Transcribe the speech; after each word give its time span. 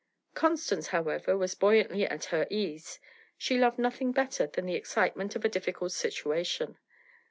Constance, 0.33 0.87
however, 0.87 1.37
was 1.37 1.53
buoyantly 1.53 2.07
at 2.07 2.25
her 2.33 2.47
ease; 2.49 2.99
she 3.37 3.59
loved 3.59 3.77
nothing 3.77 4.11
better 4.11 4.47
than 4.47 4.65
the 4.65 4.73
excitement 4.73 5.35
of 5.35 5.45
a 5.45 5.47
difficult 5.47 5.91
situation. 5.91 6.79